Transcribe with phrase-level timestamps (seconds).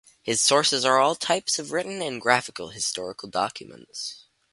[0.23, 4.25] His sources are all types of written and graphical historical documents.